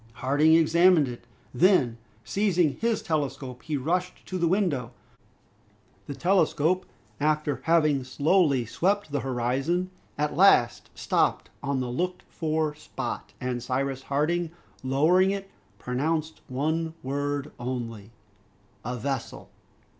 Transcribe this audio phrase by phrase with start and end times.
[0.13, 4.93] Harding examined it; then seizing his telescope he rushed to the window.
[6.07, 6.87] The telescope,
[7.19, 13.61] after having slowly swept the horizon, at last stopped on the looked for spot, and
[13.61, 14.49] Cyrus Harding,
[14.81, 18.09] lowering it, pronounced one word only,
[18.83, 19.51] "A vessel!"